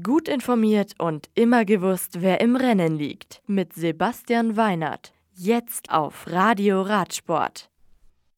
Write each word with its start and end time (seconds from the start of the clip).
Gut 0.00 0.26
informiert 0.26 0.94
und 0.98 1.28
immer 1.34 1.66
gewusst, 1.66 2.22
wer 2.22 2.40
im 2.40 2.56
Rennen 2.56 2.96
liegt. 2.96 3.42
Mit 3.46 3.74
Sebastian 3.74 4.56
Weinert. 4.56 5.12
Jetzt 5.34 5.90
auf 5.90 6.26
Radio 6.30 6.80
Radsport. 6.80 7.68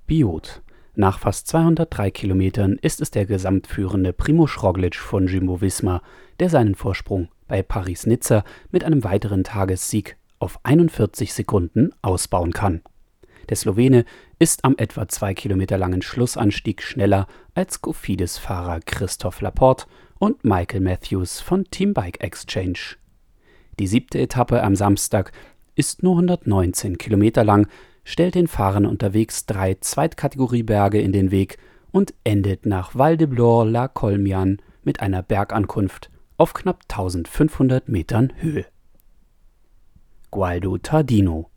Biot. 0.06 0.62
Nach 0.96 1.19
fast 1.19 1.46
203 1.48 2.11
Kilometern 2.11 2.77
ist 2.82 3.01
es 3.01 3.12
der 3.12 3.27
gesamtführende 3.27 4.12
Primo 4.12 4.48
Roglic 4.62 4.96
von 4.96 5.29
Jumbo 5.29 5.61
Visma, 5.61 6.03
der 6.40 6.48
seinen 6.48 6.75
Vorsprung 6.75 7.29
bei 7.46 7.62
Paris-Nizza 7.62 8.43
mit 8.73 8.82
einem 8.82 9.05
weiteren 9.05 9.45
Tagessieg 9.45 10.16
auf 10.41 10.59
41 10.64 11.32
Sekunden 11.32 11.91
ausbauen 12.02 12.52
kann. 12.52 12.82
Der 13.49 13.57
Slowene 13.57 14.05
ist 14.39 14.65
am 14.65 14.75
etwa 14.79 15.09
zwei 15.09 15.35
Kilometer 15.35 15.79
langen 15.79 16.03
Schlussanstieg 16.03 16.83
schneller 16.83 17.27
als 17.55 17.83
Cofidis-Fahrer 17.83 18.81
Christoph 18.81 19.41
Laporte 19.41 19.87
und 20.19 20.45
Michael 20.45 20.81
Matthews 20.81 21.41
von 21.41 21.65
Team 21.65 21.95
Bike 21.95 22.23
Exchange. 22.23 22.97
Die 23.79 23.87
siebte 23.87 24.19
Etappe 24.19 24.62
am 24.62 24.77
Samstag 24.77 25.33
ist 25.75 26.02
nur 26.02 26.12
119 26.15 26.99
Kilometer 26.99 27.45
lang, 27.45 27.66
stellt 28.05 28.35
den 28.35 28.49
Fahrern 28.49 28.87
unterwegs 28.87 29.47
drei 29.47 29.74
Zweitkategorieberge 29.74 31.01
in 31.01 31.13
den 31.13 31.30
Weg 31.30 31.59
und 31.91 32.15
endet 32.24 32.66
nach 32.66 32.95
Val 32.95 33.16
de 33.16 33.27
Blore 33.27 33.69
la 33.69 33.88
Colmian 33.88 34.61
mit 34.83 35.01
einer 35.01 35.23
Bergankunft 35.23 36.11
auf 36.37 36.55
knapp 36.55 36.83
1500 36.88 37.88
Metern 37.88 38.33
Höhe. 38.37 38.66
Gualdo 40.30 40.79
Tardino 40.79 41.51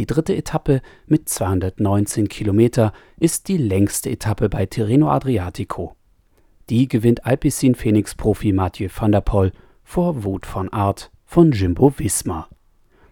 die 0.00 0.06
dritte 0.06 0.34
Etappe 0.34 0.80
mit 1.06 1.28
219 1.28 2.28
Kilometer 2.28 2.94
ist 3.18 3.48
die 3.48 3.58
längste 3.58 4.08
Etappe 4.08 4.48
bei 4.48 4.64
Tirreno 4.64 5.10
Adriatico. 5.10 5.94
Die 6.70 6.88
gewinnt 6.88 7.26
Alpecin 7.26 7.74
Phoenix-Profi 7.74 8.54
Mathieu 8.54 8.88
van 8.88 9.12
der 9.12 9.20
Poel 9.20 9.52
vor 9.84 10.24
Wout 10.24 10.46
van 10.50 10.72
Aert 10.72 11.10
von 11.26 11.52
Jimbo 11.52 11.92
Visma. 11.98 12.48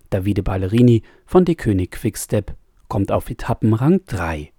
Davide 0.09 0.43
Ballerini 0.43 1.03
von 1.27 1.45
De 1.45 1.57
König 1.57 1.91
Quickstep 1.91 2.55
kommt 2.89 3.13
auf 3.13 3.29
Etappenrang 3.29 4.01
3. 4.07 4.51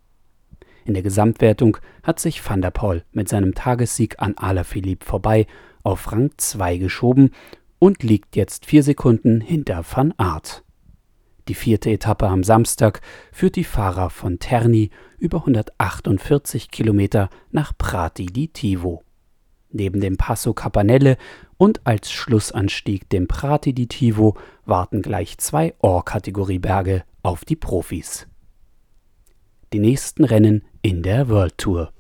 In 0.86 0.94
der 0.94 1.02
Gesamtwertung 1.02 1.78
hat 2.04 2.20
sich 2.20 2.48
Van 2.48 2.62
der 2.62 2.70
Poel 2.70 3.04
mit 3.12 3.28
seinem 3.28 3.56
Tagessieg 3.56 4.20
an 4.20 4.38
Alaphilippe 4.38 5.04
vorbei 5.04 5.48
auf 5.82 6.12
Rang 6.12 6.30
2 6.38 6.78
geschoben 6.78 7.32
und 7.80 8.04
liegt 8.04 8.36
jetzt 8.36 8.68
vier 8.68 8.84
Sekunden 8.84 9.42
hinter 9.42 9.84
Van 9.84 10.14
Aert. 10.18 10.64
Die 11.50 11.56
vierte 11.56 11.90
Etappe 11.90 12.28
am 12.28 12.44
Samstag 12.44 13.02
führt 13.32 13.56
die 13.56 13.64
Fahrer 13.64 14.12
von 14.12 14.38
Terni 14.38 14.92
über 15.18 15.40
148 15.40 16.70
Kilometer 16.70 17.32
nach 17.50 17.76
Prati 17.76 18.28
di 18.28 18.50
Tivo. 18.50 19.02
Neben 19.72 20.00
dem 20.00 20.16
Passo 20.16 20.54
Capanelle 20.54 21.18
und 21.58 21.82
als 21.88 22.12
Schlussanstieg 22.12 23.10
dem 23.10 23.28
Prati 23.28 23.74
di 23.74 23.88
Tivo 23.88 24.38
warten 24.66 25.02
gleich 25.02 25.40
zwei 25.40 25.74
Or-Kategorie-Berge 25.80 27.04
auf 27.24 27.46
die 27.46 27.56
Profis. 27.56 28.28
Die 29.74 29.80
nächsten 29.80 30.26
Rennen 30.26 30.64
in 30.84 31.02
der 31.02 31.30
World 31.30 31.58
Tour. 31.58 31.92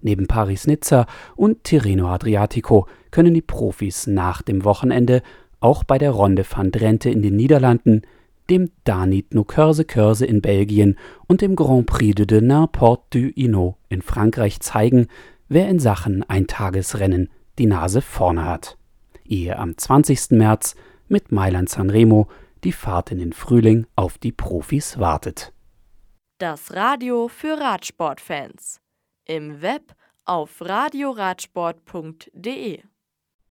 Neben 0.00 0.28
Paris-Nizza 0.28 1.06
und 1.34 1.64
Tirreno 1.64 2.06
Adriatico 2.06 2.86
können 3.10 3.34
die 3.34 3.42
Profis 3.42 4.06
nach 4.06 4.42
dem 4.42 4.62
Wochenende 4.62 5.22
auch 5.58 5.82
bei 5.82 5.98
der 5.98 6.12
Ronde 6.12 6.44
van 6.48 6.70
Drenthe 6.70 7.10
in 7.10 7.20
den 7.20 7.34
Niederlanden 7.34 8.02
dem 8.50 8.70
Danit 8.84 9.34
no 9.34 9.44
Curse 9.44 10.26
in 10.26 10.42
Belgien 10.42 10.98
und 11.26 11.40
dem 11.40 11.56
Grand 11.56 11.86
Prix 11.86 12.14
de 12.16 12.26
Denain 12.26 12.68
Porte 12.70 13.20
du 13.20 13.32
Hainaut 13.36 13.76
in 13.88 14.02
Frankreich 14.02 14.60
zeigen, 14.60 15.06
wer 15.48 15.66
in 15.68 15.78
Sachen 15.78 16.28
Eintagesrennen 16.28 17.30
die 17.58 17.64
Nase 17.66 18.02
vorne 18.02 18.44
hat. 18.44 18.76
Ehe 19.24 19.56
am 19.58 19.78
20. 19.78 20.32
März 20.32 20.74
mit 21.08 21.32
Mailand 21.32 21.68
Sanremo 21.68 22.28
die 22.64 22.72
Fahrt 22.72 23.12
in 23.12 23.18
den 23.18 23.32
Frühling 23.32 23.86
auf 23.96 24.18
die 24.18 24.32
Profis 24.32 24.98
wartet. 24.98 25.52
Das 26.38 26.74
Radio 26.74 27.28
für 27.28 27.58
Radsportfans. 27.60 28.80
Im 29.26 29.62
Web 29.62 29.94
auf 30.24 30.60
radioradsport.de 30.60 32.82